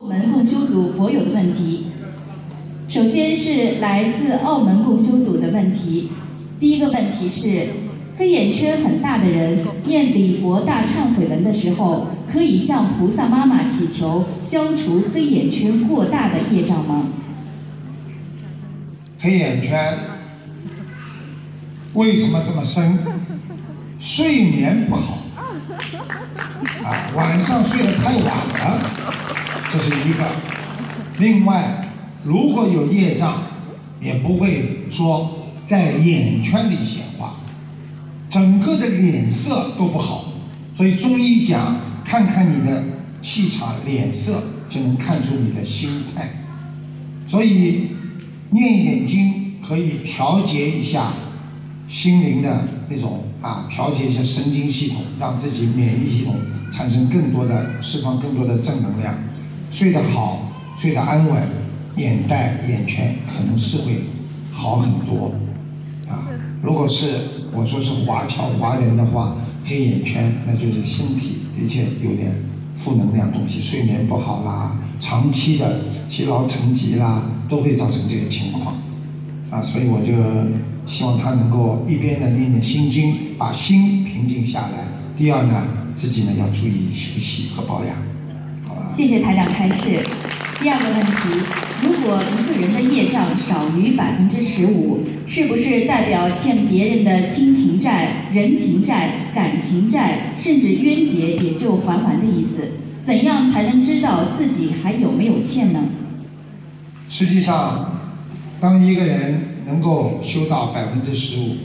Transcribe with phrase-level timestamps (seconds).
[0.00, 1.86] 澳门共修组佛友的问题，
[2.86, 6.10] 首先是来自澳门共修组的问题。
[6.60, 7.68] 第一个问题是，
[8.18, 17.08] 黑眼圈很大的人念礼佛大忏悔文的时候，可以向菩萨妈妈祈求消除黑眼圈过大的业障吗？
[19.18, 19.94] 黑眼圈
[21.94, 22.98] 为什么这么深？
[23.98, 25.20] 睡眠不好
[26.84, 28.80] 啊，晚上睡得太晚了，
[29.76, 30.26] 这是一个。
[31.18, 31.86] 另外，
[32.24, 33.42] 如果有业障，
[34.00, 37.36] 也不会说在眼圈里显化，
[38.26, 40.32] 整个的脸色都不好。
[40.72, 42.84] 所以中医讲，看看你的
[43.20, 46.30] 气场、脸色，就能看出你的心态。
[47.26, 47.88] 所以
[48.50, 51.12] 念眼经可以调节一下
[51.86, 56.34] 心灵的那种啊，调节一下神经系统，让自己免疫系统
[56.70, 59.14] 产生更多的释放更多的正能量，
[59.76, 60.38] 睡得好，
[60.74, 61.42] 睡得安稳，
[61.96, 64.04] 眼袋、眼圈可能是会
[64.50, 65.34] 好很多
[66.08, 66.24] 啊。
[66.62, 67.06] 如果是
[67.52, 72.32] 我说是华侨华人的话，黑眼圈那就是身体的确有点
[72.74, 78.76] 负能量东西，睡眠不好啦，长期的积劳成疾啦，都会造成这个情况。
[79.50, 80.14] 啊，所以我就
[80.90, 84.88] 希望他能够一边呢念念心经，把心平静下来。
[85.14, 87.94] 第二呢，自己呢要注意休息和保养，
[88.88, 89.98] 谢谢台长开示。
[90.60, 91.12] 第二个问题，
[91.82, 102.72] 如果一个人的业障少于百分之十五，是不是代表欠别人的亲情债、人情债、感情债，甚至冤结也就还完的意思？
[103.02, 105.80] 怎样才能知道自己还有没有欠呢？
[107.08, 108.00] 实际上，
[108.60, 111.56] 当一个人能够修到百分之十五，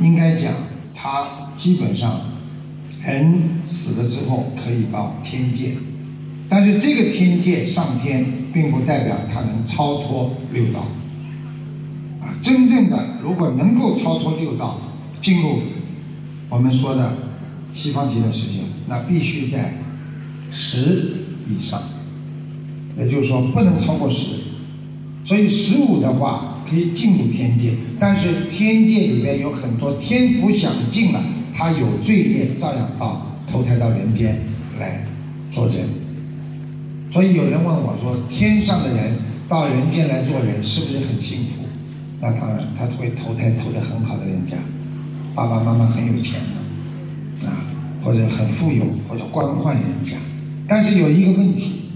[0.00, 0.52] 应该讲
[0.94, 2.20] 他基本上
[3.12, 5.72] 人死了之后可以到天界，
[6.48, 10.86] 但是这个天界上天，并不代表他能超脱六道。
[12.20, 14.80] 啊，真正的如果能够超脱六道，
[15.20, 15.58] 进入
[16.48, 17.12] 我们说的
[17.74, 19.74] 西方极乐世界，那必须在
[20.50, 21.82] 十以上，
[22.96, 24.26] 也就是说不能超过十。
[25.24, 31.22] 所以十五的话可以进入天界，但是天界里面有很多天福享尽了，
[31.54, 34.40] 他有罪业照样到投胎到人间
[34.80, 35.04] 来
[35.50, 35.86] 做人。
[37.12, 39.16] 所以有人问我说，天上的人
[39.48, 41.62] 到人间来做人是不是很幸福？
[42.20, 44.56] 那当然，他会投胎投的很好的人家，
[45.34, 46.40] 爸爸妈妈很有钱
[47.40, 47.54] 的，啊，
[48.02, 50.16] 或者很富有，或者官宦人家。
[50.66, 51.90] 但是有一个问题，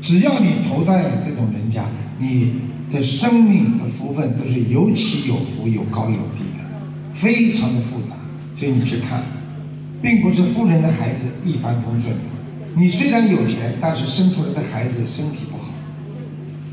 [0.00, 1.84] 只要你投胎了这种人家，
[2.18, 2.52] 你
[2.90, 6.64] 的生命的福分都是有起有伏、有高有低的，
[7.12, 8.15] 非常的复杂。
[8.58, 9.22] 所以你去看，
[10.00, 12.14] 并不是富人的孩子一帆风顺。
[12.74, 15.64] 你虽然有钱，但是生出来的孩子身体不好。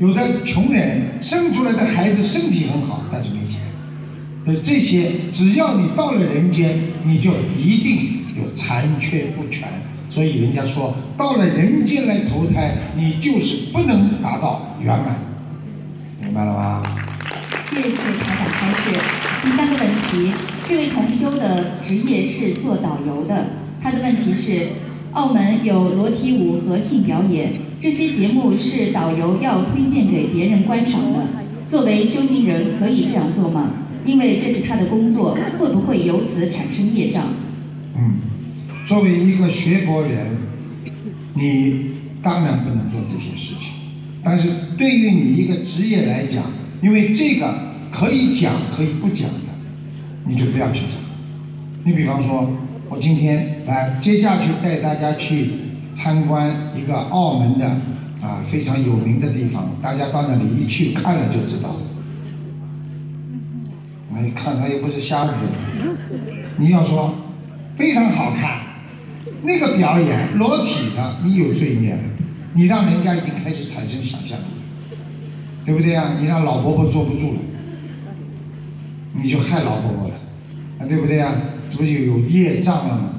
[0.00, 3.60] 有的穷人生出来的孩子身体很好，但是没钱。
[4.44, 9.68] 所以这些，只要你到了人间，你就一定有残缺不全。
[10.10, 15.16] 所以人家说，到了人间来投胎，你就是不能达到圆满。
[16.22, 16.82] 明白了吗？
[17.70, 18.90] 谢谢台长开示。
[19.42, 20.32] 第三个问题，
[20.66, 23.48] 这位同修的职业是做导游的，
[23.82, 24.68] 他的问题是：
[25.12, 31.26] 澳门有裸体舞和性表演，这些节目是导游要推荐给别人观赏的。
[31.68, 33.72] 作为修行人，可以这样做吗？
[34.06, 37.28] 因为这是他的工作，会不会由此产生业障？
[37.96, 38.16] 嗯，
[38.86, 40.28] 作为一个学佛人，
[41.34, 41.90] 你
[42.22, 43.68] 当然不能做这些事情。
[44.22, 44.48] 但是
[44.78, 46.44] 对于你一个职业来讲，
[46.82, 49.28] 因为这个可以讲可以不讲，
[50.26, 50.96] 你就不要去讲。
[51.84, 52.50] 你比方说，
[52.88, 55.50] 我今天来接下去带大家去
[55.92, 57.66] 参观一个澳门的
[58.22, 61.76] 啊非常有名的地方，大家到那里一去看了就知道。
[64.16, 65.46] 我一看他又不是瞎子，
[66.56, 67.14] 你要说
[67.76, 68.60] 非常好看，
[69.42, 72.02] 那个表演裸体的，你有罪孽了，
[72.52, 74.96] 你让人家已经开始产生想象力，
[75.66, 76.16] 对不对啊？
[76.20, 77.38] 你让老婆婆坐不住了，
[79.14, 80.14] 你就害老伯伯了，
[80.78, 81.32] 啊，对不对啊？
[81.70, 83.10] 这不就有业障了吗？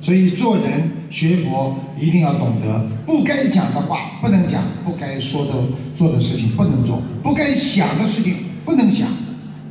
[0.00, 5.52] 所以做人学佛一定要懂得，不该讲的话不能讲，不该说的
[5.94, 8.34] 做的事情不能做，不该想的事情
[8.64, 9.08] 不能想。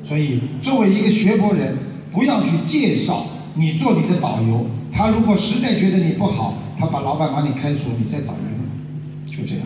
[0.08, 1.78] 所以作为一个学佛人，
[2.12, 3.26] 不要去介绍
[3.56, 4.66] 你做你的导游。
[4.94, 9.66] 他如果实在觉得你不好，他把老板把你开除，你再找一个，就这样，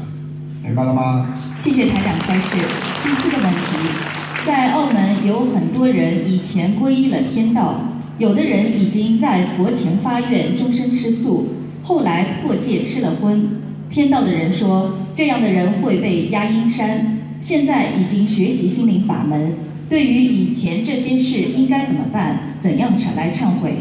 [0.63, 1.27] 明白了吗？
[1.59, 2.57] 谢谢台长开示。
[3.03, 7.81] 第四个问题，在澳门有很多人以前皈依了天道，
[8.19, 11.47] 有的人已经在佛前发愿终身吃素，
[11.81, 13.49] 后来破戒吃了荤。
[13.89, 17.17] 天道的人说，这样的人会被压阴山。
[17.39, 19.53] 现在已经学习心灵法门，
[19.89, 22.53] 对于以前这些事应该怎么办？
[22.59, 23.79] 怎样来来忏悔？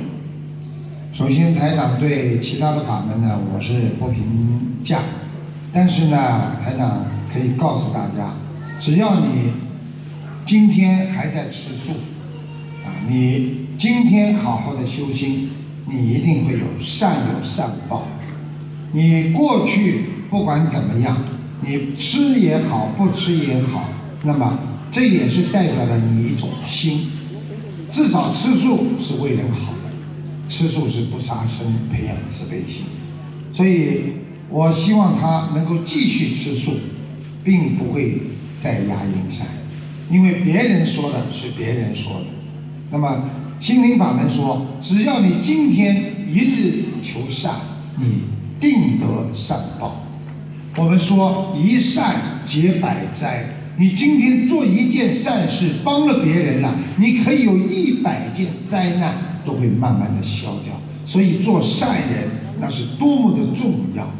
[1.12, 4.22] 首先，台长对其他的法门呢，我是不评
[4.82, 5.00] 价。
[5.74, 8.32] 但是呢，台长可以告诉大家，
[8.78, 9.50] 只要你
[10.46, 11.92] 今天还在吃素，
[12.84, 15.48] 啊，你今天好好的修心，
[15.86, 18.06] 你一定会有善有善报。
[18.92, 21.16] 你过去不管怎么样，
[21.62, 23.88] 你吃也好，不吃也好，
[24.22, 24.58] 那么
[24.90, 27.06] 这也是代表了你一种心。
[27.88, 29.78] 至少吃素是为人好的。
[30.46, 32.82] 吃素是不杀生，培养慈悲心，
[33.50, 34.12] 所以
[34.50, 36.72] 我希望他能够继续吃素，
[37.42, 38.20] 并不会
[38.58, 39.46] 再压阴山，
[40.10, 42.26] 因为别人说的是别人说的。
[42.90, 47.54] 那么心灵法门说，只要你今天一日求善，
[47.98, 48.22] 你
[48.60, 50.02] 定得善报。
[50.76, 52.14] 我们说一善
[52.44, 53.46] 解百灾，
[53.76, 59.14] 你今天做一件善事，帮了别人了，你可以有一百件灾难。
[59.44, 60.72] 都会慢慢的消掉，
[61.04, 64.10] 所以做善人那是多么的重要。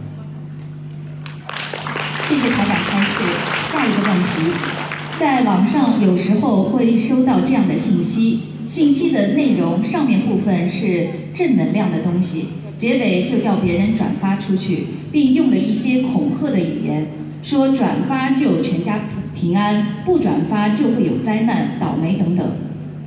[2.29, 3.25] 谢谢台长开示。
[3.73, 4.53] 下一个问题，
[5.25, 17.07] 在网上有时候会收到这样的信息，信息的内容上面部分是正能量的东西，结尾就叫别人转发出去，并用了一些恐吓的语言，
[17.41, 19.01] 说转发就全家
[19.35, 22.47] 平安，不转发就会有灾难、倒霉等等。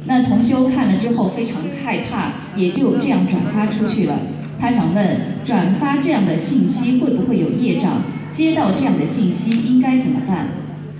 [0.06, 4.22] 那同修看了之后非常害怕，也就这样转发出去了。
[4.58, 8.02] 他想问，转发这样的信息会不会有业障？
[8.32, 10.48] 接到这样的信息应该怎么办？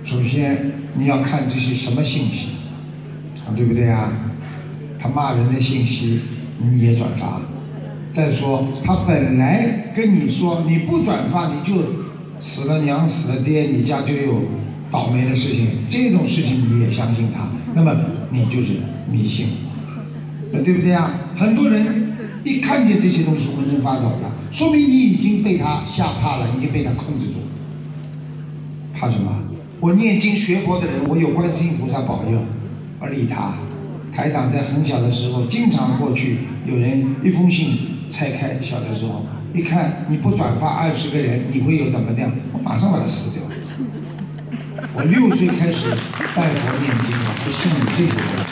[0.04, 2.48] 首先你要看这是什么信息，
[3.46, 4.12] 啊，对不对啊？
[4.98, 6.20] 他骂人的信息
[6.58, 7.40] 你也转发。
[8.12, 11.82] 再说他本来跟你说你不转发你就
[12.40, 14.42] 死了娘死了爹，你家就有
[14.90, 17.94] 倒霉的事情，这种事情你也相信他，那么
[18.30, 18.72] 你就是。
[19.10, 19.46] 迷信，
[20.52, 21.10] 那对不对啊？
[21.34, 22.12] 很多人
[22.44, 27.36] 一看见这些东西浑身发抖了，说明你已经被他吓怕了，已经被他控制住。
[28.94, 29.44] 怕什么？
[29.80, 32.42] 我念经学佛的人，我有观世音菩萨保佑，
[32.98, 33.54] 我理他。
[34.12, 37.78] 台长在很小的时候，经常过去，有人一封信
[38.10, 42.32] 拆开，小的时候一看，你不转发二十个人，你会有怎么样？
[42.52, 43.42] 我马上把它撕掉。
[44.94, 45.86] 我六岁开始
[46.34, 48.50] 拜佛念经，我不信你这些东西。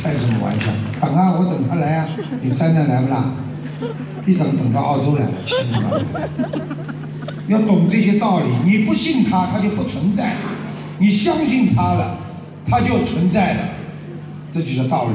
[0.00, 0.66] 开什么玩笑？
[1.00, 2.08] 等啊，我等他来啊！
[2.40, 3.32] 你灾难来不啦？
[4.24, 5.82] 一等等到澳洲来了，千万
[7.48, 8.46] 要懂这些道理。
[8.64, 10.32] 你不信他，他就不存在；
[10.98, 12.18] 你相信他了，
[12.68, 13.60] 他就存在了。
[14.50, 15.12] 这就是道理。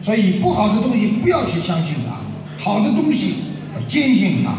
[0.00, 2.16] 所以不好的东西不要去相信他，
[2.62, 3.34] 好的东西
[3.74, 4.52] 要坚信他。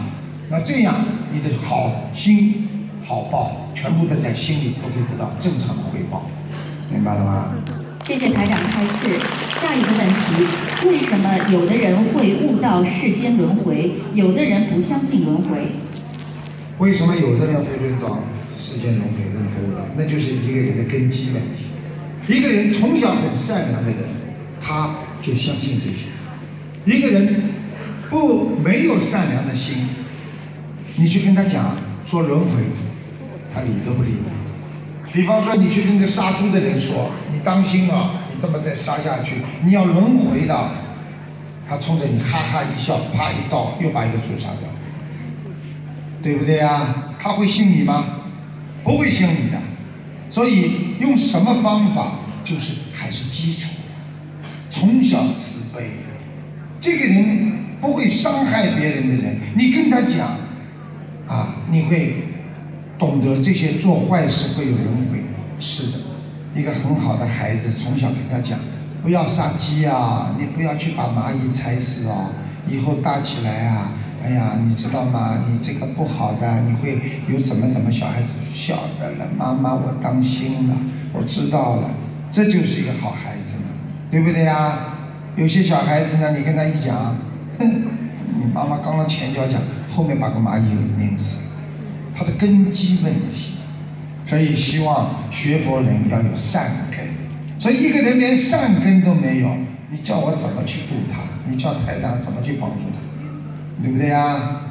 [0.49, 0.95] 那这样
[1.31, 2.67] 你的好心
[3.03, 6.27] 好报全部都在心里，都可以得到正常的回报。
[6.91, 7.49] 明白了吗？
[8.03, 9.19] 谢谢台长开示。
[9.61, 15.67] 下一个问题：为什么有的人会悟到世间轮回，有的人不相信轮回？
[16.77, 18.19] 为什么有的人会悟到
[18.59, 19.85] 世间轮回，有的人不悟到？
[19.95, 21.65] 那就是一个人的根基问题。
[22.27, 23.99] 一个人从小很善良的人，
[24.61, 26.07] 他就相信这些；
[26.85, 27.43] 一个人
[28.09, 29.87] 不没有善良的心，
[30.97, 32.63] 你去跟他讲说轮回，
[33.53, 35.13] 他理都不理你。
[35.13, 40.71] 比方说，你去跟个杀猪的人说：“你当心啊，你这么再杀下去，你要轮回的。”
[41.67, 44.69] 他冲着你哈哈一笑，啪一刀又把一个猪杀掉，
[46.25, 47.13] 对不对呀？
[47.19, 48.03] 他会信你吗？
[48.83, 49.59] 不会信你的。
[50.27, 52.13] 所以用什么方法，
[52.43, 53.69] 就是还是基础，
[54.71, 55.91] 从小慈悲。
[56.81, 60.35] 这个人不会伤害别人的人，你跟他讲，
[61.27, 62.15] 啊，你会。
[62.97, 65.21] 懂得这些做坏事会有轮回，
[65.59, 65.97] 是的，
[66.55, 68.57] 一个很好的孩子从小跟他讲，
[69.03, 72.29] 不要杀鸡啊，你不要去把蚂蚁踩死哦，
[72.69, 73.91] 以后大起来啊，
[74.23, 75.43] 哎呀，你知道吗？
[75.49, 77.91] 你这个不好的，你会有怎么怎么？
[77.91, 80.75] 小孩子晓得了，妈妈我当心了，
[81.13, 81.89] 我知道了，
[82.31, 83.69] 这就是一个好孩子嘛，
[84.09, 84.93] 对不对呀？
[85.35, 87.15] 有些小孩子呢，你跟他一讲，
[87.59, 87.67] 哼，
[88.39, 91.37] 你妈妈刚刚前脚讲，后面把个蚂蚁给拧死。
[92.17, 93.55] 他的根基问题，
[94.25, 96.99] 所以希望学佛人要有善根。
[97.59, 99.49] 所以一个人连善根都没有，
[99.91, 101.19] 你叫我怎么去度他？
[101.47, 102.94] 你叫台长怎么去帮助他？
[103.81, 104.61] 对不对呀？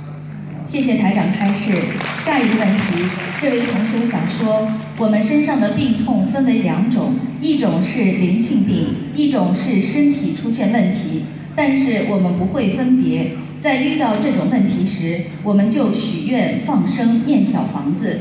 [0.64, 1.72] 谢谢台长开示。
[2.18, 3.04] 下一个问题，
[3.40, 11.24] 这位同学想说，我们身上的病痛分为两种，一种是灵性病，一种是身体出现问题。
[11.54, 18.20] 但是我们不会分别，在遇到这种问题时，我们就许愿放生念小房子。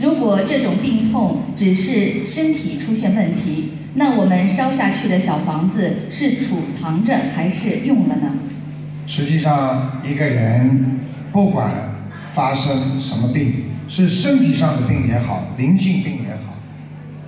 [0.00, 8.32] 如果这种病痛只是身体出现问题，那我们烧下去的小房子是储藏着还是用了呢？
[9.06, 11.70] 实际上，一个人不管
[12.32, 16.54] 发生什么病，是身体上的病也好，灵性病也好，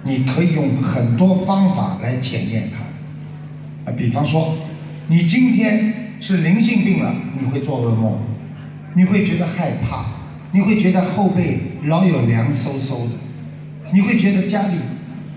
[0.05, 3.91] 你可以用很多方法来检验它。
[3.91, 4.57] 啊，比方说，
[5.09, 8.21] 你今天是灵性病了，你会做噩梦，
[8.95, 10.07] 你会觉得害怕，
[10.53, 13.11] 你会觉得后背老有凉飕飕的，
[13.93, 14.77] 你会觉得家里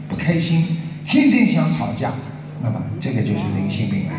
[0.08, 0.66] 不开心，
[1.04, 2.14] 天天想吵架，
[2.62, 4.14] 那么这个就是灵性病了。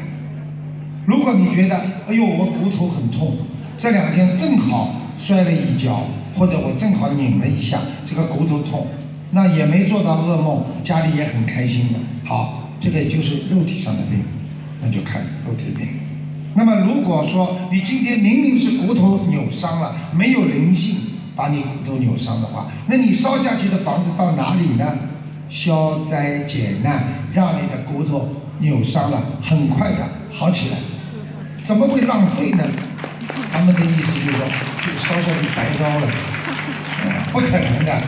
[1.10, 1.74] 如果你觉得，
[2.06, 3.36] 哎呦，我骨头很痛，
[3.76, 8.86] 这两天正好摔了一跤，或者我正好拧了一下，这个骨头痛，
[9.32, 11.98] 那也没做到噩梦，家里也很开心的。
[12.24, 14.22] 好，这个就是肉体上的病，
[14.80, 15.88] 那就看肉体病。
[16.54, 20.94] 那么如果说你今天明明是骨头扭伤了，没有灵性
[21.34, 24.86] 把你骨头扭伤的话，那你烧下去的房子到哪里呢？
[25.48, 27.02] 消灾解难，
[27.34, 28.28] 让你的骨头
[28.60, 30.76] 扭伤了，很快的好起来。
[31.62, 32.64] 怎么会浪费呢？
[33.52, 34.46] 他们的意思就是说，
[34.84, 36.08] 就烧下去白烧了，
[37.32, 38.02] 不可能的。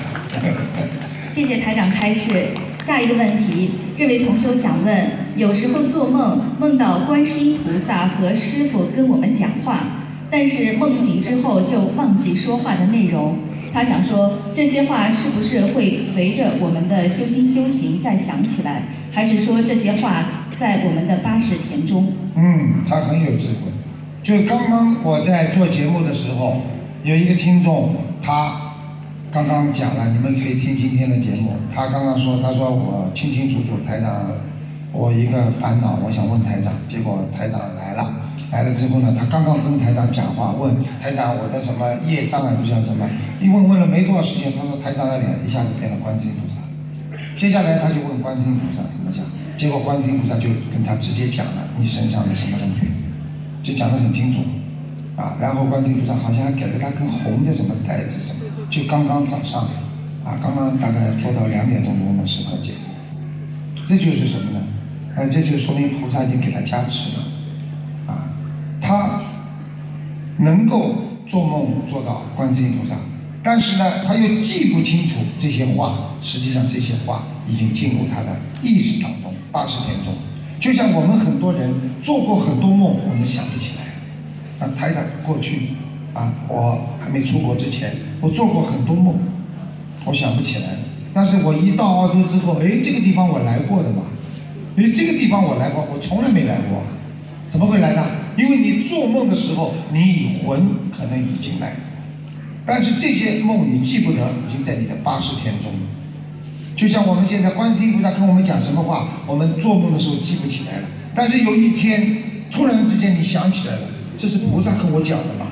[1.31, 2.49] 谢谢台长开示。
[2.83, 9.85] 下一个问题，这位同修想问：有时候做梦梦到观世音菩萨和师傅跟我们讲话，
[10.29, 13.39] 但是梦醒之后就忘记说话的内容。
[13.73, 18.83] 他想说，这些话是不是会随着我们的修心修行再想起来，
[19.13, 20.25] 还是说这些话
[20.63, 22.07] 在我们的八十田中？
[22.37, 23.73] 嗯，他很有智慧。
[24.23, 26.59] 就刚刚我在做节目的时候，
[27.03, 27.93] 有一个听众，
[28.23, 28.77] 他
[29.33, 31.55] 刚刚讲了，你们可以听今天的节目。
[31.75, 34.25] 他刚刚说，他说我清清楚楚，台长，
[34.93, 38.15] 我一个烦恼，我想问台长，结果台长来了。
[38.53, 43.05] 来了之后呢，他刚刚跟台长讲话，问台长我的什么业障啊，不叫什么，
[43.41, 46.63] 一问问了没多少时间，他说台长的脸一下子变了观世音菩萨。
[47.35, 49.25] 接下来他就问观世音菩萨怎么讲，
[49.57, 52.87] 结果观世音菩萨就跟他直接讲了你身上的什么东西，
[53.63, 54.41] 就讲得很清楚，
[55.17, 58.41] 啊，然后观世音菩萨好像还给了他根红的什么袋子什么，
[58.71, 59.63] 就刚刚早上，
[60.25, 64.61] 啊，刚刚大概做到两点钟钟的时刻节目，这就是什么呢？
[65.15, 67.25] 呃，这就说明菩萨已经给他加持了
[68.07, 68.33] 啊。
[68.81, 69.21] 他
[70.39, 70.95] 能够
[71.27, 72.97] 做梦做到观世音菩萨，
[73.43, 76.09] 但是呢，他又记不清楚这些话。
[76.23, 78.29] 实际上，这些话已经进入他的
[78.63, 79.22] 意识当中，
[79.53, 80.15] 八十天中。
[80.59, 84.67] 就像我们很多人做过很多梦，我们想不起来。
[84.67, 85.69] 啊，台长过去
[86.15, 89.19] 啊，我还没出国之前，我做过很多梦，
[90.05, 90.79] 我想不起来。
[91.13, 94.03] 但是我一到澳洲之后，哎，这个地方我来过的嘛，
[94.77, 96.83] 哎，这个地方我来过，我从来没来过，
[97.51, 98.07] 怎么会来呢？
[98.39, 101.81] 因为你做梦的时候，你魂可能已经来过，
[102.65, 105.71] 但是这些梦你记不得，已经在你的八十天中。
[106.75, 110.89] 就像我们现在观世音菩萨跟我们讲什么话，我们做梦的时候记不起来了。
[111.15, 113.81] 但是有一天，突然之间你想起来了，
[114.17, 115.49] 这是菩萨跟我讲的吧？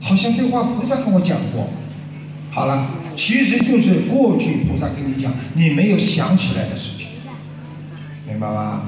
[0.00, 1.68] 好像这话菩萨跟我讲过。
[2.50, 7.08] 好了，其实就是过去菩萨跟你讲，你没有想起来的事情，
[8.28, 8.82] 明白吗？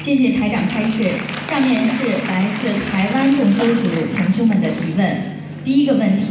[0.00, 1.10] 谢谢台长开示。
[1.48, 5.16] 下面是来自台湾共修组同修们的提问。
[5.64, 6.24] 第一个问题：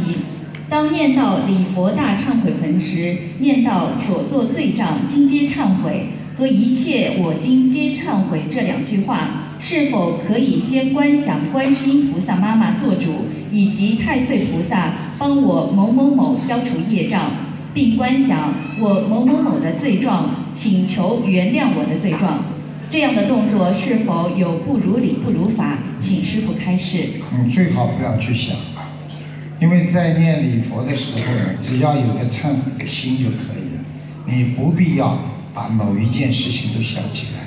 [0.68, 17.30] 当念到礼佛大忏悔文时，念到所作罪障今皆忏悔和一切我今皆忏悔这两句话，是否可以先观想观世音菩萨妈妈做主，以及太岁菩萨帮我某某某消除业障，
[17.72, 22.42] 并观想我某某某的罪状，请求原谅我的罪状？
[22.90, 25.78] 这样的动作是否有不如理不如法？
[25.98, 27.04] 请师傅开示。
[27.32, 28.56] 嗯，最好不要去想，
[29.58, 33.84] 因为在念礼佛的时候呢，只要有个忏悔的心就可以了，
[34.26, 35.18] 你不必要
[35.54, 37.46] 把某一件事情都想起来。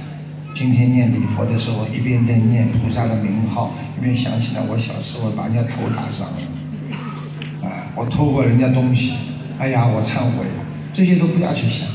[0.56, 9.14] 今天念礼佛的时候，一边在念菩萨的名号，一边想起来我小时候把人家头打伤了，啊，我偷过人家东西，
[9.60, 10.46] 哎呀，我忏悔，
[10.92, 11.88] 这些都不要去想。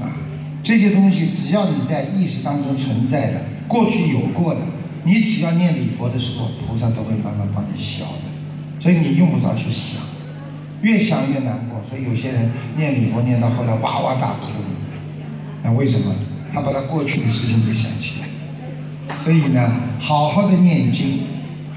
[0.00, 0.12] 啊
[0.62, 4.60] 这些东西只要你在意识当中存在的，过去有过的，
[5.02, 8.31] 你只要念礼佛的时候，菩萨都会慢慢帮你消的，
[8.82, 10.02] 所以你用不着去想，
[10.80, 11.80] 越想越难过。
[11.88, 14.48] 所以有些人念礼佛念到后来哇哇大哭，
[15.62, 16.12] 那为什么？
[16.52, 19.16] 他把他过去的事情都想起来。
[19.18, 21.20] 所以呢，好好的念经，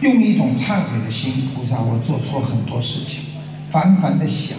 [0.01, 3.19] 用一种忏悔的心，菩萨，我做错很多事情，
[3.67, 4.57] 反反的想。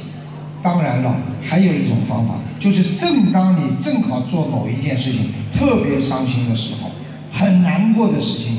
[0.62, 6.92] 当然了，还有一种方法，就是正当你正好做某一件事情特别伤心的时候，
[7.32, 8.58] 很难过的事情，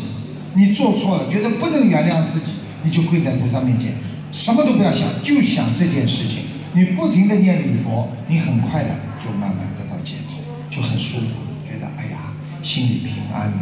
[0.56, 2.51] 你做错了，觉得不能原谅自己，
[2.88, 3.91] 你就跪在菩萨面前，
[4.32, 6.44] 什么都不要想，就想这件事情。
[6.72, 8.89] 你不停的念礼佛，你很快的
[9.22, 10.39] 就慢慢得到解脱，
[10.74, 11.34] 就很舒服，
[11.70, 12.32] 觉得哎呀，
[12.63, 13.58] 心里平安了。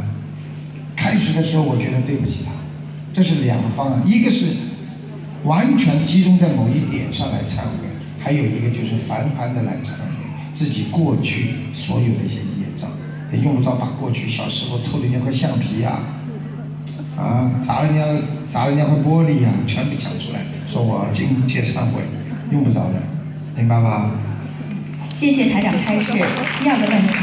[0.96, 2.52] 开始的时候，我觉得对不起他，
[3.12, 4.58] 这是两个方案，一个是
[5.44, 7.90] 完全集中在某一点上来忏悔，
[8.20, 10.06] 还有一个就是凡凡的来忏悔
[10.54, 12.92] 自己过去所有的一些业障，
[13.34, 16.00] 也用不着把过去小时候偷的那块橡皮呀、
[17.18, 18.04] 啊，砸人家
[18.46, 22.02] 砸人家块玻璃呀、全部讲出来，说我今天忏悔，
[22.52, 23.02] 用不着的，
[23.56, 24.12] 明白吗？
[25.14, 26.12] 谢谢台长开示。
[26.60, 27.14] 第二个问题，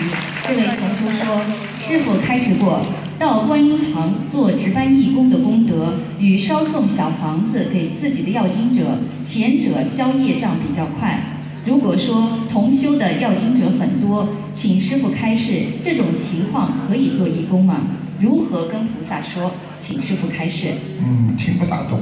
[0.48, 1.42] 这位同修说，
[1.76, 2.80] 师傅开示过，
[3.18, 11.20] 到观音堂做值班义工的功德，与烧送小房子给自己的要经者，前者消业障比较快。
[11.66, 17.82] 如果说同修的要经者很多，请师傅开示，这种情况可以做义工吗？
[18.18, 19.52] 如何跟菩萨说？
[19.82, 20.68] 请师傅开示。
[21.00, 21.98] 嗯，听不大懂。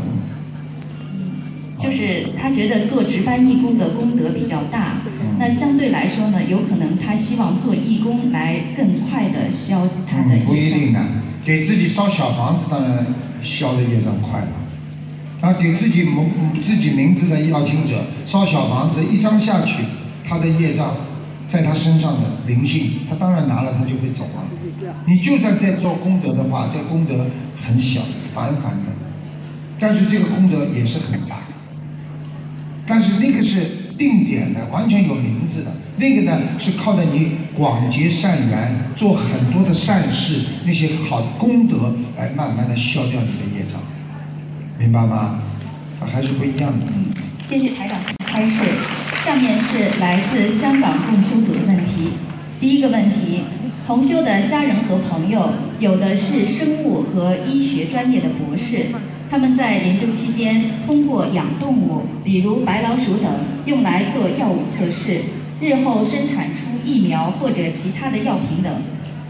[1.78, 4.98] 就是他觉得做值班义工的功德比较大，
[5.38, 10.70] 那相对来说呢，有可能他希望做义工来更快的消他的嗯，不一。
[10.70, 11.00] 定的，
[11.42, 13.06] 给自己烧小房子，当然
[13.42, 14.48] 消的业障快了。
[15.40, 19.76] 啊，给自己名自己名字的要听者烧小房子，一张下去，
[20.22, 20.94] 他的业障
[21.50, 24.46] 在他身上的灵性，他当然拿了他就会走啊。
[25.08, 27.26] 你就算在做功德的话，这个功德
[27.56, 28.02] 很小，
[28.32, 28.92] 凡凡的，
[29.76, 31.38] 但是这个功德也是很大。
[32.86, 33.66] 但是那个是
[33.98, 35.72] 定点的，完全有名字的。
[35.96, 43.80] 那个呢是靠着你广结善缘，做很多的善事，那些好的功德来慢慢的消掉你的业障，
[44.78, 45.40] 明白吗？
[46.00, 46.86] 还是不一样的。
[47.42, 49.09] 谢谢台长开始。
[49.22, 52.14] 下面是来自香港共修组的问题。
[52.58, 53.42] 第一个问题，
[53.86, 58.86] 同修的家人和朋友有的是生物和医学专业的博士，
[59.30, 63.30] 他们在研究期间通过养动物，比如白老鼠等，
[63.66, 65.20] 用来做药物测试，
[65.60, 68.72] 日后生产出疫苗或者其他的药品等。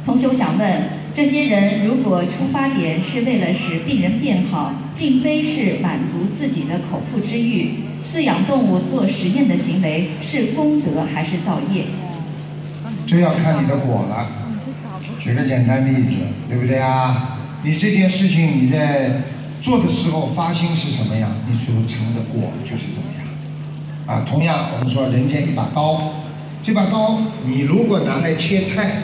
[0.07, 11.87] 同修想问，这些人如果出发点是为了使病人变好，并非是满足自己的口腹之欲，饲养动物做实验的行为是功德还是造业？
[13.07, 14.29] 这要看你的果了。
[15.19, 16.17] 举个简单例子，
[16.49, 17.41] 对不对啊？
[17.65, 19.23] 你这件事情你在
[19.61, 23.27] 做的时候发心是什么样，你最后成的果就是怎么样。
[24.07, 26.15] 啊，同样我们说人间一把刀，
[26.63, 29.03] 这把刀你如果拿来切菜，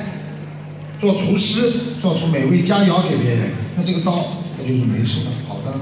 [0.98, 4.24] 做厨师，做出美味佳肴给别人，那这个刀
[4.56, 5.78] 它就是没事的，好的，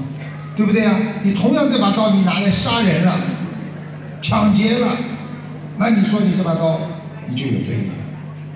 [0.55, 0.95] 对不对啊？
[1.23, 3.19] 你同样这把刀你拿来杀人了，
[4.21, 4.97] 抢劫了，
[5.77, 6.81] 那你说你这把刀
[7.29, 7.89] 你就有罪孽。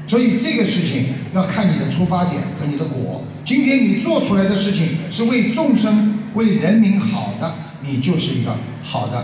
[0.08, 3.24] 所以这个事情要看你的出发点和你的果。
[3.46, 7.54] 今天你做出来的事情是为众生、为人民好的，
[7.86, 9.24] 你就是一个好的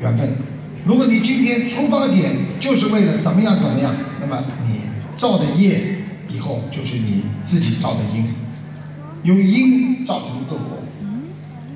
[0.00, 0.36] 缘分。
[0.84, 4.80] 如果你今天出发点就是为了怎么样怎么样，那么你
[5.16, 5.93] 造的业
[6.34, 8.26] 以后就是你自己造的因，
[9.22, 10.78] 由因造成恶果，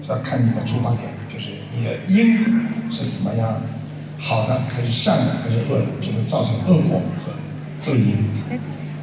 [0.09, 2.37] 要看你的出发点，就是你的因
[2.91, 3.63] 是怎么样，
[4.19, 8.17] 好的还是善的还是恶的，就会造成恶果和恶因。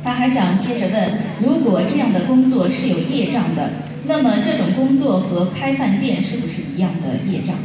[0.03, 3.71] 他还想接着问：如果这样的工作是有业障的，
[4.05, 7.55] 那么这种工作和开饭店是不是一样的业障？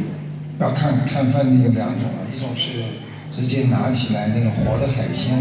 [0.59, 2.83] 要看看饭店有两种啊，一种是
[3.29, 5.37] 直接拿起来那个活的海鲜，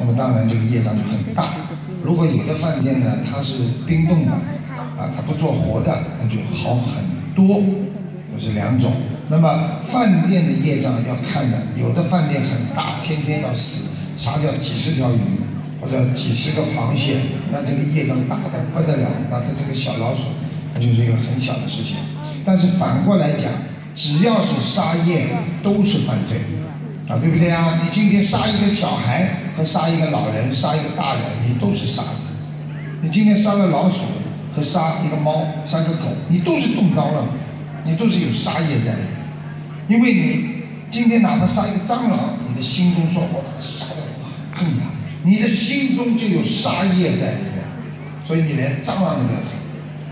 [0.00, 1.54] 那么当然这个业障就很大。
[2.02, 3.54] 如果有的饭店呢，它是
[3.86, 7.62] 冰冻的，啊，它不做活的，那就好很多，
[8.34, 8.92] 这是两种。
[9.28, 15.18] 那么饭店的业障要看的，有的饭店很大，天天要死，杀掉几十条鱼
[15.80, 17.20] 或者几十个螃蟹，
[17.52, 20.22] 那这个业障大的不得了，那它这个小老鼠，
[20.74, 21.96] 那就是一个很小的事情。
[22.44, 23.52] 但是反过来讲，
[23.94, 25.28] 只要是杀业
[25.62, 26.38] 都是犯罪，
[27.10, 27.80] 啊，对不对啊？
[27.82, 32.28] 你今天杀一个小孩和杀一个老人、杀一个大人，你都是杀子。
[33.02, 34.02] 你今天杀了老鼠
[34.54, 37.24] 和杀一个猫、杀个狗，你都是动刀了，
[37.84, 39.18] 你都是有杀业在里面。
[39.88, 44.86] 因为你今天哪怕杀一个蟑螂，你的心中说我杀的我恨他，
[45.24, 47.64] 你的心中就有杀业在里面，
[48.24, 49.50] 所以你连蟑螂都不要杀，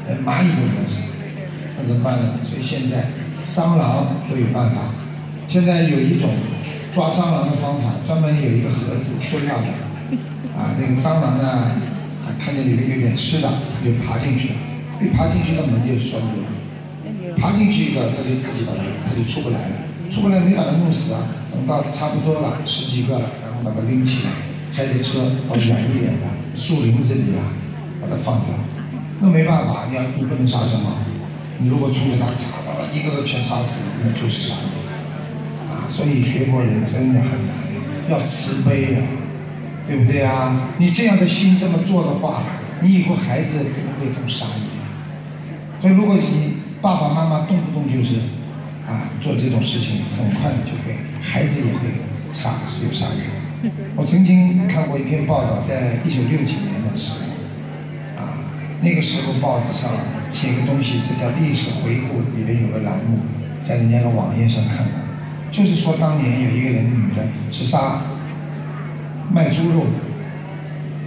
[0.08, 0.98] 连蚂蚁都不要杀，
[1.78, 2.34] 那怎么办呢？
[2.50, 3.06] 所以现在
[3.54, 4.78] 蟑螂都有办法，
[5.46, 6.28] 现在有一种
[6.98, 9.70] 抓蟑螂的方法，专门有一个盒子，塑料的，
[10.58, 14.54] 啊，那个蟑螂呢，啊，看见里面有点吃的，它就爬进去了，
[14.98, 16.50] 一爬进去，它门就拴住了。
[17.38, 21.22] 爬进去一个，它就自己把它，它就出不来了，出不来没把它弄死啊，
[21.54, 24.34] 等到差不多了，十几个了，然后把它拎起来，
[24.74, 26.26] 开着车到远一点的
[26.58, 27.54] 树林子里啊，
[28.02, 28.58] 把它放掉，
[29.20, 31.06] 那没办法，你要你不能杀生啊。
[31.60, 34.77] 你如果出去打查到了，一个个全杀死，那就是杀人啊。
[35.98, 37.52] 所以学佛人真的很难，
[38.08, 39.02] 要慈悲啊，
[39.88, 40.70] 对不对啊？
[40.78, 42.44] 你这样的心这么做的话，
[42.80, 44.62] 你以后孩子不会更杀业。
[45.80, 48.14] 所以如果你爸爸妈妈动不动就是
[48.86, 51.90] 啊做这种事情，很快就会孩子也会
[52.32, 53.70] 杀有杀业。
[53.96, 58.38] 我曾经看过一篇报道，在一九六几年的时候，啊，
[58.82, 59.90] 那个时候报纸上
[60.32, 63.18] 写个东西，这叫历史回顾，里面有个栏目，
[63.66, 65.07] 在人家的网页上看到，
[65.50, 68.02] 就是说当年有一个人女的是杀
[69.32, 69.98] 卖猪肉的，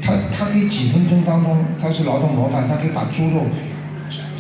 [0.01, 3.47] 她她可以几分钟当中，她是劳动模范，她可以把猪肉、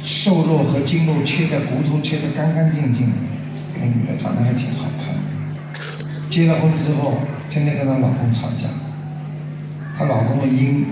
[0.03, 3.13] 瘦肉和筋肉切的骨头切得干干净净的，
[3.73, 5.15] 这个女的长得还挺好看，
[6.29, 7.13] 结了婚之后。
[7.51, 8.69] 天天跟她老公吵架，
[9.97, 10.85] 她老公的阴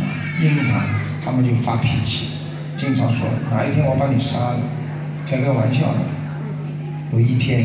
[0.00, 0.02] 啊
[0.42, 0.84] 阴她，
[1.24, 2.30] 他们就发脾气，
[2.76, 4.58] 经常说哪一天我把你杀了，
[5.30, 5.98] 开个玩笑的。
[7.12, 7.64] 有一天，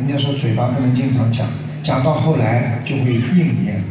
[0.00, 1.46] 人家说嘴巴不能经常讲，
[1.82, 3.84] 讲到后来就会应验，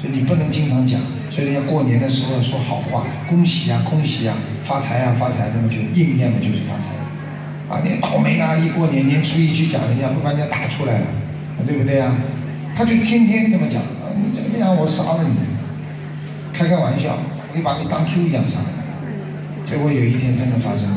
[0.00, 1.00] 所以你不能经常讲。
[1.28, 6.94] 所以人家过年的时候说好话，恭喜呀恭喜呀，发财呀发财，那么就应验了就是发财。
[7.68, 8.54] 啊，你倒霉啊！
[8.54, 11.06] 一过年年初一去讲人家，不把人家打出来了，
[11.66, 12.14] 对不对呀？
[12.76, 15.34] 他就天天这么讲，啊，你这样我杀了你，
[16.52, 17.16] 开开玩笑，
[17.50, 18.60] 我就把你当猪一样杀。
[19.68, 20.96] 结果有一天真的发生了，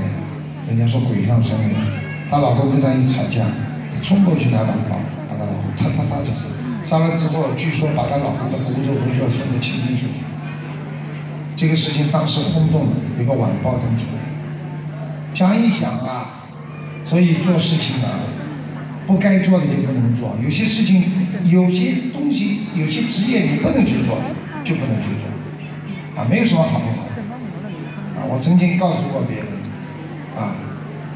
[0.67, 1.79] 人家说鬼上身了，
[2.29, 3.47] 她老公跟她一吵架，
[4.05, 6.45] 冲过去拿把刀把她老公，他他他就杀，
[6.83, 10.13] 杀了之后，据说把她老公的骨头和肉分得清清楚楚。
[11.57, 14.21] 这个事情当时轰动了，有个晚报登出来。
[15.33, 16.45] 想一想啊，
[17.03, 18.19] 所以做事情啊。
[19.07, 21.03] 不该做的就不能做，有些事情、
[21.45, 24.17] 有些东西、有些职业你不能去做，
[24.63, 27.21] 就不能去做，啊，没有什么好不好的？
[28.17, 29.45] 啊，我曾经告诉过别人，
[30.35, 30.57] 啊，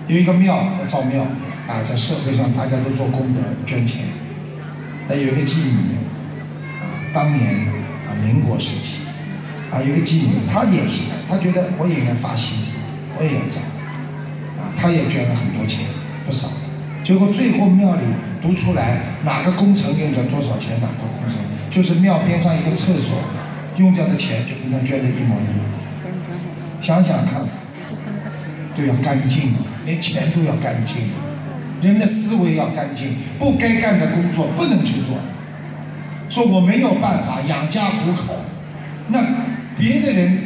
[0.07, 1.25] 有一个庙要造庙，
[1.69, 4.01] 啊，在社会上大家都做功德捐钱，
[5.07, 6.01] 那有一个妓女，
[6.81, 6.81] 啊，
[7.13, 7.67] 当年
[8.07, 9.05] 啊民国时期，
[9.71, 12.57] 啊，有个妓女，她也是，她觉得我也应该发心，
[13.19, 13.61] 我也要找，
[14.57, 15.85] 啊，她也捐了很多钱，
[16.25, 16.49] 不少。
[17.03, 18.01] 结果最后庙里
[18.41, 21.37] 读出来哪个工程用掉多少钱，哪个工程
[21.69, 23.21] 就是庙边上一个厕所
[23.77, 25.61] 用掉的钱就跟他捐的一模一样。
[26.81, 27.45] 想想看，
[28.75, 29.53] 都要干净，
[29.85, 31.11] 连钱都要干净，
[31.81, 35.17] 人的思维要干净，不该干的工作不能去做。
[36.29, 38.35] 说我没有办法养家糊口，
[39.07, 39.19] 那
[39.77, 40.39] 别的人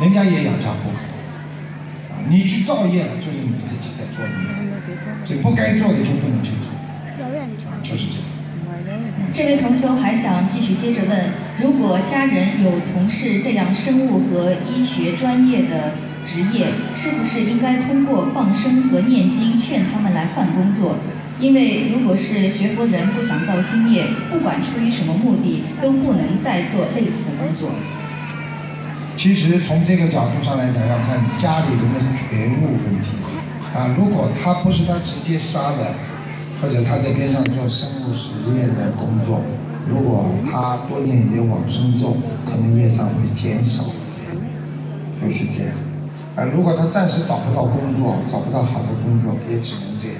[0.00, 4.58] 人家也养家糊口，啊，你去造业了就是你自己在做孽。
[5.24, 6.70] 所以不该做的就不能去做，
[7.82, 8.22] 就是这样。
[9.34, 15.92] 这位同修还想继续接着问：如果家人有从事这样生物和医学专业的
[16.28, 20.96] 职业，是不是应该通过放生和念经劝他们来换工作？
[21.40, 27.70] 因为如果是学佛人不想造新业，不管出于什么目的，都不能再做类似的工作。
[29.16, 33.08] 其实从这个角度上来讲，要看家里人的觉悟问题。
[33.74, 35.94] 啊，如果他不是他直接杀的，
[36.60, 39.40] 或者他在边上做生物实验的工作，
[39.88, 44.36] 如果他多念一点往生咒，可能业障会减少一点，
[45.22, 45.72] 就是这样。
[46.38, 50.18] 呃，如果他暂时找不到工作，找不到好的工作，也只能这样。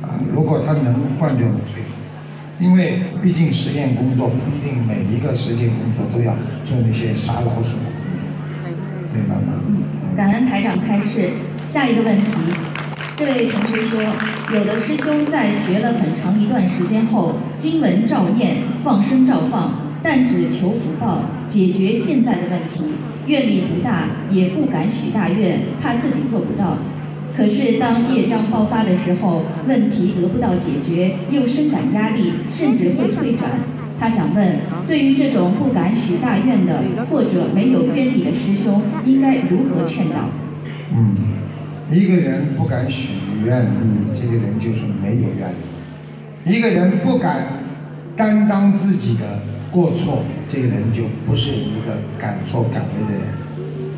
[0.00, 1.44] 啊，如果他能换掉
[1.74, 1.90] 最好，
[2.60, 8.70] 因为毕竟实验工作不一定每一个实践工作都要做那些杀老鼠的工作，
[9.12, 9.60] 明白吗？
[10.14, 11.30] 感恩台长开示。
[11.66, 12.30] 下一个问题，
[13.16, 14.00] 这位同学说，
[14.52, 19.72] 有的师兄在学了很长一段时间后，经文照念，放生照放，
[20.04, 22.82] 但只求福报，解决现在的问题，
[23.26, 26.76] 愿力不大，也不敢许大愿，怕自己做不到。
[27.34, 33.52] 可是当业障爆发的时候，问题得不到解决，又深感压力，甚至会退转。
[33.98, 40.28] 他想问，对于这种不敢许大愿的，或者没有愿力的师兄，应该如何劝导？
[40.94, 41.16] 嗯。
[41.90, 43.10] 一个人不敢许
[43.44, 47.46] 愿力，这个人就是没有愿力；一个人不敢
[48.16, 49.40] 担当自己的
[49.74, 53.22] 过错，这个人就不是一个敢错敢为的人。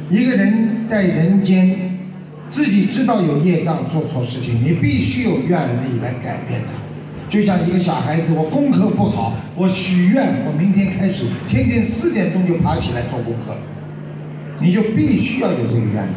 [0.09, 1.99] 一个人在人间，
[2.49, 6.73] 自己知道有业障做错事情，你必须有愿力来改变他。
[7.29, 13.55] 就像一个小孩子，我功课不好，我许愿，我明天开始天天四点钟就爬起来做功课，
[14.61, 16.12] 你就必须要有这个愿力。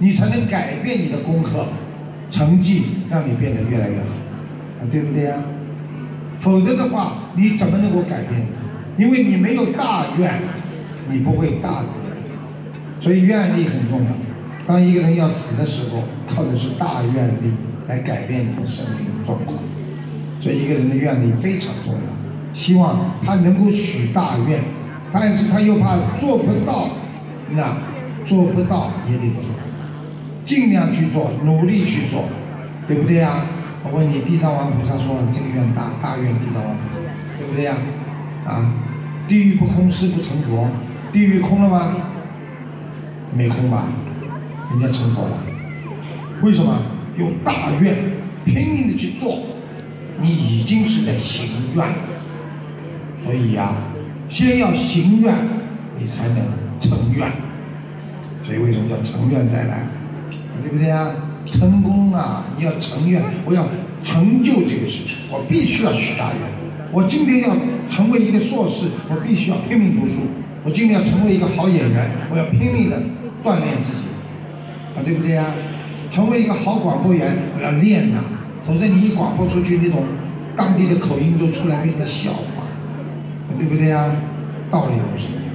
[0.00, 1.68] 你才能改变你的功课
[2.28, 4.10] 成绩，让你变得越来越好，
[4.78, 5.36] 啊，对不对呀？
[6.38, 8.56] 否则的话，你怎么能够改变呢？
[8.96, 10.40] 因为你没有大愿，
[11.08, 11.88] 你不会大德。
[12.98, 14.10] 所以愿力很重要。
[14.66, 17.52] 当一个人要死的时候，靠的是大愿力
[17.88, 19.58] 来改变你的生命状况。
[20.38, 22.00] 所以一个人的愿力非常重要。
[22.52, 24.60] 希望他能够许大愿，
[25.12, 26.88] 但是他又怕做不到，
[27.52, 27.76] 那
[28.24, 29.48] 做不到也得做，
[30.44, 32.24] 尽量去做，努力去做，
[32.86, 33.46] 对不对呀？
[33.82, 37.00] 我问你，地藏王菩萨说这个愿大，大愿地藏王菩萨，
[37.38, 37.76] 对不对呀？
[38.50, 38.72] 啊
[39.26, 40.68] 地狱不空誓不成佛，
[41.12, 41.92] 地狱空了吗？
[43.36, 43.84] 没空吧？
[44.70, 45.38] 人家成佛了，
[46.42, 46.82] 为什么？
[47.16, 47.96] 有大愿，
[48.44, 49.38] 拼命的去做，
[50.20, 51.86] 你已经是在行愿。
[53.22, 53.74] 所以呀，
[54.28, 55.34] 先要行愿，
[55.98, 56.36] 你才能
[56.78, 57.30] 成愿。
[58.42, 59.86] 所以为什么叫成愿再来？
[60.62, 61.08] 对不对呀？
[61.50, 62.44] 成功啊！
[62.56, 63.66] 你要成愿，我要
[64.02, 66.59] 成就这个事情，我必须要许大愿。
[66.92, 70.22] 我今天要成为一个硕士，我必须要拼命读书。
[70.64, 73.00] 我今天要成为一个好演员，我要拼命的
[73.44, 74.02] 锻炼自己，
[74.94, 75.46] 啊，对不对呀？
[76.08, 78.18] 成为一个好广播员，我要练呐，
[78.66, 80.02] 否则你一广播出去，那种
[80.56, 82.66] 当地的口音都出来，变成笑话，
[83.56, 84.16] 对不对呀？
[84.68, 85.54] 道理不是一样。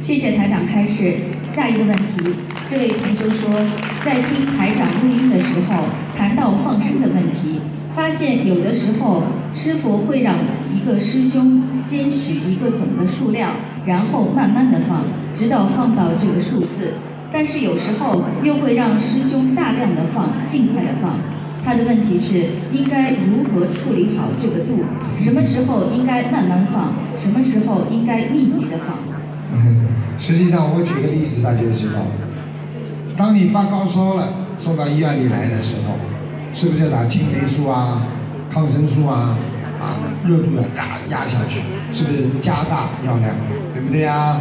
[0.00, 1.16] 谢谢台长开示。
[1.46, 2.34] 下一个问题，
[2.66, 3.50] 这位同学说，
[4.04, 5.84] 在听台长录音的时候，
[6.16, 7.60] 谈到放生的问题，
[7.94, 10.34] 发现有的时候师傅会让
[10.74, 13.52] 一个师兄先许一个总的数量，
[13.86, 16.94] 然后慢慢的放，直到放到这个数字。
[17.32, 21.18] 但是有时候又会让师兄大量的放，尽快的放。
[21.64, 24.84] 他的问题是，应该如何处理好这个度？
[25.16, 26.94] 什么时候应该慢慢放？
[27.16, 28.98] 什么时候应该密集的放？
[30.18, 32.00] 实际上，我举个例子，大家就知道。
[33.16, 34.28] 当你发高烧了，
[34.58, 35.94] 送到医院里来的时候，
[36.54, 38.06] 是不是要打青霉素啊、
[38.48, 39.36] 抗生素啊？
[39.82, 43.34] 啊，热度要压压下去，是不是加大药量？
[43.74, 44.40] 对不对呀？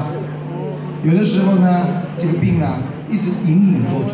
[1.03, 4.13] 有的时候呢，这个病呢一直隐隐作痛，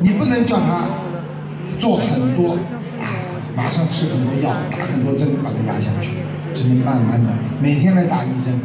[0.00, 0.84] 你不能叫他
[1.78, 2.52] 做很多
[3.00, 3.08] 啊，
[3.56, 6.10] 马上吃很多药、打很多针把它压下去，
[6.52, 8.60] 只能慢慢的每天来打一针。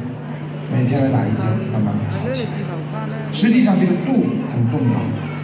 [0.71, 1.43] 每天来打一针，
[1.73, 2.49] 慢慢的好起来。
[3.31, 4.99] 实际上这个度很重要。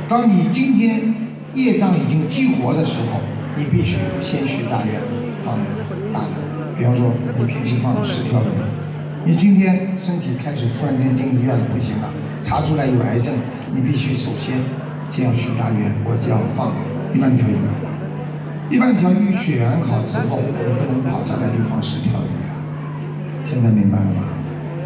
[0.08, 1.16] 当你今天
[1.56, 3.22] 业障已经激活的时候，
[3.58, 5.00] 你必须先许大愿，
[5.42, 5.58] 放
[6.14, 6.36] 大的。
[6.78, 12.12] 比方说，你平时放了十条鱼，你今天身体开始突然间进医院了，不行了，
[12.44, 13.34] 查出来有癌症，
[13.72, 14.60] 你必须首先
[15.10, 16.74] 先要许大愿，我就要放
[17.14, 17.56] 一万条鱼。
[18.70, 22.50] 一万条鱼选好之后，你不能跑上来就放十条鱼的。
[23.48, 24.24] 现在明白了吗？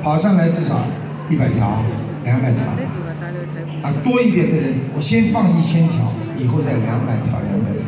[0.03, 0.84] 跑上来至少
[1.29, 1.82] 一百条、
[2.23, 2.62] 两百条，
[3.82, 7.84] 啊，多一点的人，我先放一千条，以后再两百条、两百条，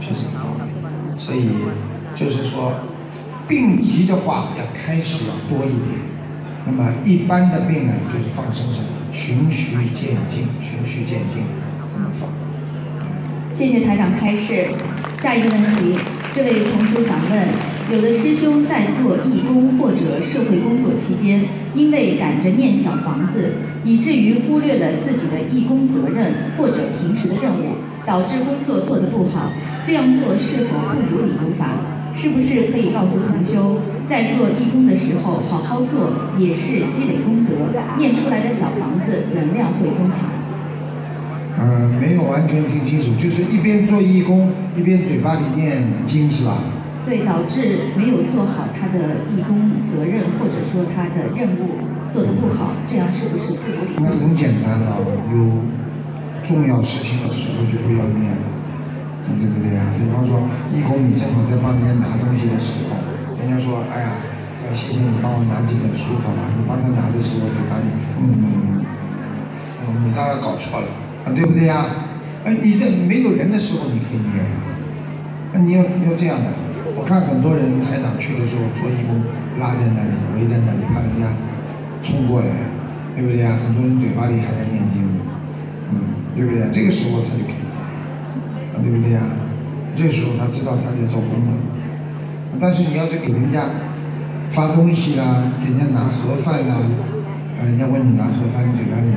[0.00, 1.18] 就是道理。
[1.18, 1.50] 所以
[2.14, 2.74] 就是说，
[3.48, 5.98] 病急的话要开始要多一点，
[6.66, 11.44] 那么一般的病呢，就是放生是循序渐进，循序渐进
[11.88, 12.28] 这么放。
[13.50, 14.68] 谢谢台长开示。
[15.16, 15.98] 下一个问题，
[16.32, 17.73] 这位同学想问。
[17.92, 21.44] 有的师兄在做义工或者社会工作期间，
[21.74, 23.52] 因为赶着念小房子，
[23.84, 29.52] 以至于忽略了自己的义工责任或者平时的任务，导致工作做得不好。
[29.84, 31.76] 这样做是否不如理如法？
[32.14, 37.52] 是不是可以告诉同修，在做义工的时候好好做，也是积累功德，
[37.98, 40.20] 念出来的小房子能量会增强？
[41.60, 46.56] 嗯，没有完全听清楚，就是一边做义工，一边嘴巴里念经是吧？
[47.04, 51.76] 对，导致没有做好他的义工责任，或者说他的任务
[52.08, 54.00] 做得不好，这样是不是不如理？
[54.00, 54.96] 那很简单了，
[55.30, 55.36] 有
[56.42, 58.48] 重要事情的时候就不要念了，
[59.36, 59.84] 对不对呀？
[60.00, 62.96] 比方说，义工你正好在帮人家拿东西的时候，
[63.36, 64.08] 人家说，哎呀，
[64.72, 66.48] 谢谢你帮我拿几本书好吧？
[66.56, 68.80] 你帮他拿的时候，就把你，嗯
[69.84, 70.88] 嗯，你当然搞错了，
[71.24, 71.84] 啊，对不对呀？
[72.44, 74.56] 哎，你在没有人的时候你可以念啊，
[75.52, 76.48] 那你要要这样的。
[76.96, 79.18] 我看很多人台长去的时候做义工，
[79.58, 81.26] 拉在那里，围在那里，怕人家
[82.00, 82.46] 冲过来，
[83.16, 83.58] 对不对啊？
[83.66, 85.02] 很多人嘴巴里还在念经，
[85.90, 86.70] 嗯，对不对？
[86.70, 87.66] 这个时候他就可以，
[88.72, 89.26] 啊，对不对啊？
[89.96, 91.74] 这时候他知道他在做功德嘛。
[92.60, 93.66] 但是你要是给人家
[94.48, 96.78] 发东西啦，给人家拿盒饭啦，
[97.64, 99.10] 人家问你拿盒饭，你嘴巴里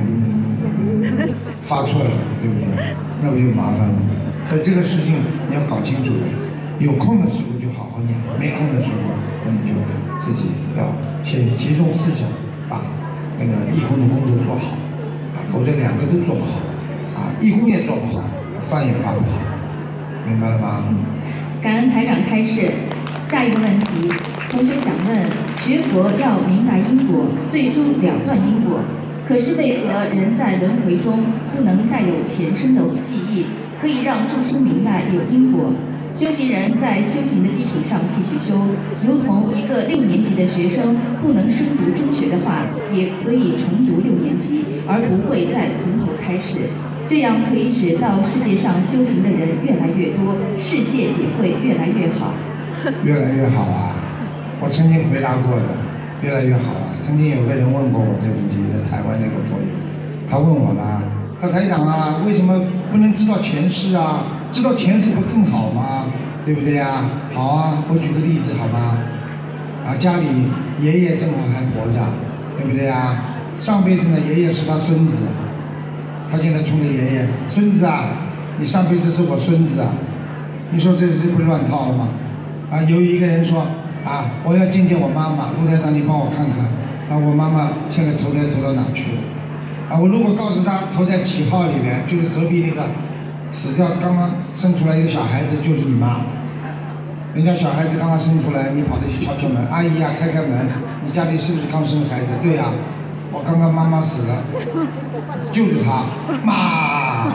[1.62, 2.10] 发错了，
[2.42, 2.66] 对不对？
[3.22, 3.94] 那不就麻烦了？
[4.50, 5.14] 所以这个事情
[5.48, 6.26] 你要搞清楚的，
[6.84, 7.57] 有空的时候。
[7.70, 9.12] 好好念，没空的时候，
[9.44, 9.74] 那你就
[10.18, 10.44] 自己
[10.76, 10.92] 要
[11.24, 12.26] 先集中思想，
[12.68, 12.80] 把
[13.38, 14.76] 那个义工的工作做好，
[15.34, 16.60] 啊，否则两个都做不好，
[17.14, 18.24] 啊，义工也做不好，
[18.68, 19.38] 饭也发不好，
[20.26, 20.82] 明白了吗？
[21.60, 22.70] 感恩台长开示。
[23.24, 24.08] 下一个问题，
[24.48, 25.26] 同学想问：
[25.58, 28.80] 学佛要明白因果，最终了断因果，
[29.22, 33.44] 可是为何人在轮回中不能带有前生的记忆，
[33.78, 35.72] 可以让众生明白有因果？
[36.18, 38.58] 修行人在修行的基础上继续修，
[39.06, 46.74] 如同一个六年级的学生不能升读中学的话，也可以重读六年级，而不会再从头开始。
[47.06, 52.34] 这样可以使到世界上修行的人越来越多，世界也会越来越好。
[53.04, 53.94] 越来越好啊！
[54.58, 55.70] 我曾经回答过的，
[56.26, 56.98] 越来越好啊！
[57.06, 59.70] 曾经有个人问过我这个问题，在台湾那个佛友，
[60.28, 61.00] 他问我呢，
[61.40, 64.34] 他台长啊，为什么不能知道前世啊？
[64.50, 66.06] 知道前世不更好吗？
[66.44, 67.04] 对不对呀？
[67.34, 68.96] 好啊，我举个例子好吗？
[69.86, 70.26] 啊，家里
[70.80, 71.98] 爷爷正好还活着，
[72.56, 73.24] 对不对呀？
[73.58, 75.18] 上辈子呢，爷爷是他孙子，
[76.30, 78.04] 他现在冲着爷爷，孙子啊，
[78.58, 79.88] 你上辈子是我孙子啊，
[80.70, 82.08] 你说这这不乱套了吗？
[82.70, 83.66] 啊，有一个人说
[84.04, 86.64] 啊，我要见见我妈妈，卢台长你帮我看看，
[87.10, 89.18] 啊，我妈妈现在投胎投到哪去了？
[89.90, 92.88] 啊，我如果告诉他投在几号里面，就是隔壁那个
[93.50, 96.20] 死掉刚刚生出来一个小孩子就是你妈，
[97.34, 100.68] 人家小孩子刚刚生出来，你跑着去敲敲门，阿姨呀开开门，
[101.04, 102.26] 你家里是不是刚生孩子？
[102.42, 102.66] 对呀、
[103.32, 104.42] 我刚刚妈妈死了，
[105.50, 106.04] 就是他，
[106.44, 107.32] 妈，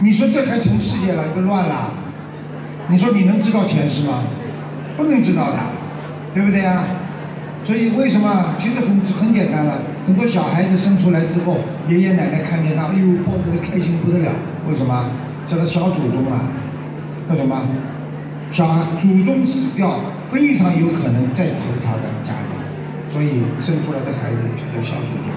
[0.00, 1.90] 你说这还成世界了，不乱了？
[2.88, 4.22] 你说你能知道前世吗？
[4.96, 5.58] 不能知道的，
[6.32, 6.84] 对不对呀？
[7.62, 8.54] 所以为什么？
[8.56, 8.95] 其实很
[9.36, 14.32] 简单了，很多小孩子生出来之后，爷爷奶奶看见他，哎呦，抱着他开心不得了。
[14.66, 15.10] 为什么？
[15.46, 16.48] 叫他小祖宗啊，
[17.28, 17.54] 叫什么？
[18.50, 18.64] 小
[18.96, 25.28] 祖宗死掉，非常有可能再投他的家里，所以生出来的孩子就叫小祖宗，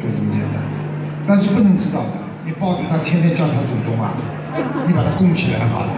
[0.00, 0.62] 就这么简单。
[1.26, 4.14] 但是不能知道的，你抱着他天天叫他祖宗啊，
[4.88, 5.92] 你把他供起来好了，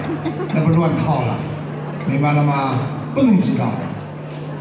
[0.52, 1.37] 那不乱套了，
[2.11, 2.80] 明白了吗？
[3.14, 3.87] 不能知道的。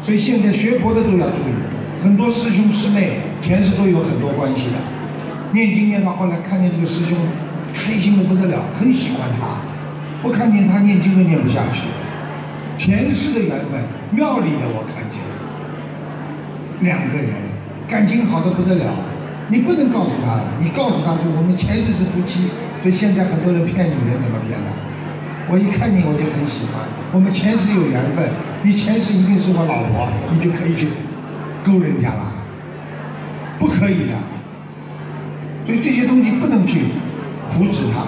[0.00, 1.52] 所以现在学佛的都要注意，
[2.00, 4.78] 很多师兄师妹前世都有很多关系的，
[5.52, 7.16] 念经念到后来看见这个师兄
[7.74, 9.58] 开心的不得了，很喜欢他，
[10.22, 11.82] 不看见他念经都念不下去，
[12.76, 13.82] 前世的缘分，
[14.12, 15.34] 庙里的我看见了，
[16.80, 17.34] 两个人
[17.88, 18.84] 感情好的不得了，
[19.48, 22.46] 你不能告诉他，你告诉他说我们前世是夫妻，
[22.80, 24.70] 所以现在很多人骗女人怎么骗的？
[25.50, 28.28] 我一看你我就很喜欢，我们前世有缘分，
[28.62, 30.88] 你前世一定是我老婆，你就可以去
[31.70, 32.32] 勾人家了，
[33.58, 34.14] 不可以的。
[35.66, 36.80] 所以这些东西不能去
[37.46, 38.06] 扶持他。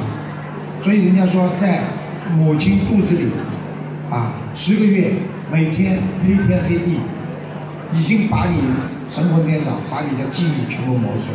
[0.83, 1.81] 所以人家说，在
[2.35, 3.27] 母亲肚子里
[4.09, 5.13] 啊，十个月，
[5.53, 7.01] 每天黑天黑地，
[7.93, 8.57] 已经把你
[9.09, 11.29] 神魂颠倒，把你的记忆全部磨损。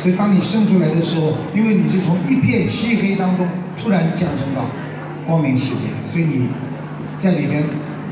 [0.00, 4.66] 所以当你生出来的时候，因为你是从一片漆黑当中突然降生到
[5.26, 6.48] 光明世界，所以你
[7.18, 7.64] 在里面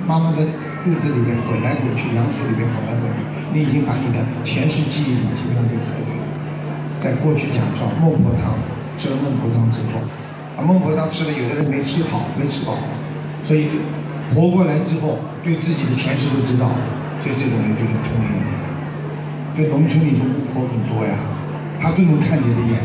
[0.08, 0.38] 妈妈的
[0.84, 3.24] 肚子里面滚来滚去，羊水里面滚来滚去，
[3.56, 6.24] 你已经把你的前世记忆基本上就衰退了。
[7.00, 8.52] 在过去讲叫孟婆汤，
[8.96, 10.04] 吃了孟婆汤之后，
[10.56, 12.76] 啊孟婆汤吃了，有的人没吃好，没吃饱，
[13.42, 13.68] 所以
[14.34, 16.68] 活过来之后，对自己的前世都知道，
[17.18, 18.52] 所以这种人就是通灵人。
[19.56, 21.16] 在农村里的巫婆很多呀，
[21.80, 22.80] 他都能看你的眼，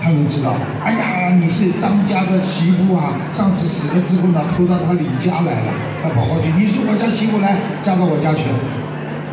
[0.00, 8.42] 他能知道，哎呀，啊你是张家的媳妇啊，上次死了之后呢，偷到他李家来了，要跑过去，你是我家媳妇来，嫁到我家去，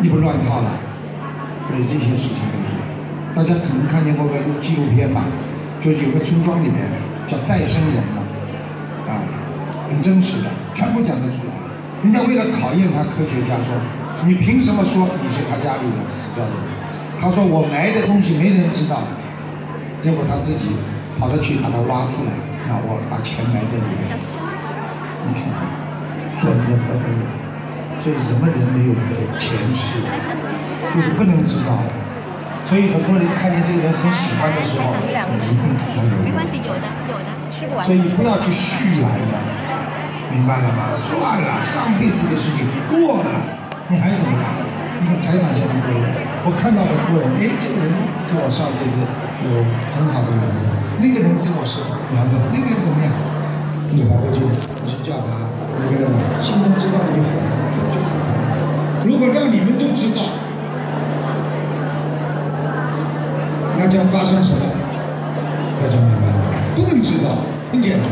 [0.02, 0.70] 你不乱套了，
[1.68, 2.78] 所以这些事情都是。
[3.34, 5.26] 大家可能看见过个纪录片吧，
[5.82, 6.86] 就有个村庄里面
[7.26, 8.22] 叫再生人嘛，
[9.10, 9.26] 啊，
[9.90, 11.52] 很真实的，全部讲得出来。
[12.04, 13.74] 人家为了考验他，科学家说，
[14.26, 16.70] 你凭什么说你是他家里的死掉的人？
[17.20, 19.04] 他说我埋的东西没人知道，
[20.00, 20.70] 结果他自己
[21.20, 22.32] 跑着去把它挖出来，
[22.72, 24.08] 那我把钱埋在里面，
[25.28, 25.68] 你看看，
[26.40, 27.28] 准的不得了。
[28.00, 30.00] 所以什么人没有个前世，
[30.96, 31.92] 就是不能知道的。
[32.64, 35.12] 所以很多人看见这个人很喜欢的时候，你
[35.52, 36.24] 一定给他有缘。
[36.24, 37.84] 没关系，有的有的，吃不完。
[37.84, 39.36] 所以不要去续来了，
[40.32, 40.96] 明白了吗？
[40.96, 44.48] 算了，上辈子的事情过了，你还怎么样？
[45.02, 46.04] 你看台长这么多人，
[46.44, 47.88] 我看到很多人，哎，这个人
[48.28, 49.00] 跟我上辈子
[49.48, 49.64] 有
[49.96, 50.68] 很好的缘分，
[51.00, 51.80] 那个人跟我是
[52.12, 53.08] 缘分，那个人怎么样？
[53.92, 54.44] 你还会去
[54.86, 55.48] 去叫他，
[55.80, 56.04] 那个
[56.44, 57.48] 心中知道就好了，
[57.90, 59.08] 就好了。
[59.08, 60.22] 如果让你们都知道，
[63.80, 64.62] 那将发生什么？
[65.80, 66.44] 大家明白了吗？
[66.76, 67.40] 不能知道，
[67.72, 68.06] 很简单。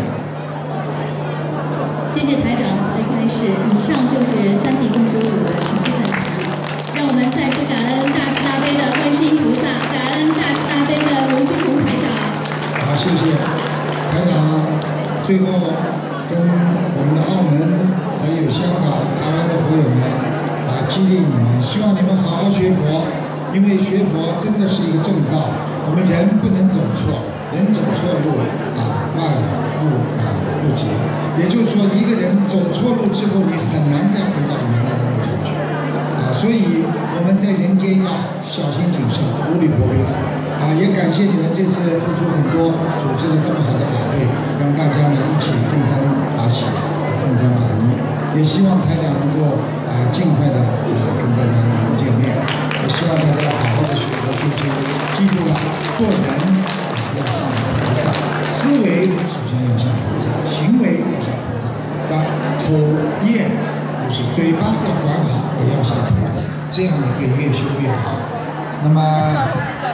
[2.15, 5.51] 谢谢台长慈悲开示，以上就是三地共修组的
[13.07, 13.31] 谢谢
[14.11, 14.35] 台长。
[15.23, 15.47] 最后
[16.27, 17.55] 跟我们的澳门
[18.19, 20.03] 还有香港、台湾的朋友们
[20.67, 23.07] 啊，激励你们，希望你们好好学佛，
[23.55, 25.47] 因为学佛真的是一个正道，
[25.87, 27.23] 我们人不能走错，
[27.55, 28.43] 人走错路
[28.75, 29.39] 啊，万
[29.83, 30.91] 路啊不及。
[31.39, 36.35] 也就是说，一个人走错路之后，你很难再回到原来的路上去啊。
[36.35, 36.83] 所以
[37.15, 39.95] 我们在人间要小心谨慎，如履薄冰
[40.61, 40.73] 啊。
[40.77, 44.27] 也感谢你们这次付出很多，组织了这么好的晚会，
[44.61, 45.97] 让大家呢一起共参
[46.37, 46.65] 法喜，
[47.23, 47.97] 共参法仪。
[48.37, 49.57] 也希望台长能够
[49.89, 50.69] 啊尽快的啊
[51.17, 54.69] 跟大家能够见面，也希望大家好好的学佛修心，
[55.17, 55.57] 记住了，
[55.97, 56.77] 做人啊
[57.17, 57.33] 要像
[57.81, 58.13] 菩萨，
[58.53, 61.65] 思维首先要像菩萨，行为要像菩萨，
[62.13, 62.21] 啊
[62.61, 62.77] 口
[63.25, 63.49] 业
[64.05, 66.37] 就是嘴巴要管好，也要像菩萨，
[66.71, 68.13] 这样你会越修越好。
[68.83, 69.01] 那么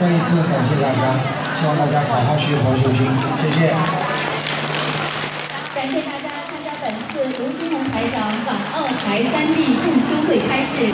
[0.00, 1.14] 再一次感谢大家，
[1.54, 3.06] 希望大家好好学佛修心，
[3.40, 3.70] 谢谢。
[5.72, 10.90] 感谢大家参加本次卢金龙台长港澳台三地共修会开示。